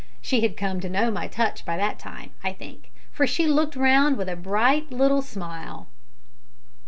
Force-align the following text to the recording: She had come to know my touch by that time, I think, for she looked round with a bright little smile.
She 0.19 0.41
had 0.41 0.57
come 0.57 0.79
to 0.79 0.89
know 0.89 1.11
my 1.11 1.27
touch 1.27 1.63
by 1.63 1.77
that 1.77 1.99
time, 1.99 2.31
I 2.43 2.53
think, 2.53 2.89
for 3.11 3.27
she 3.27 3.45
looked 3.45 3.75
round 3.75 4.17
with 4.17 4.29
a 4.29 4.35
bright 4.35 4.91
little 4.91 5.21
smile. 5.21 5.89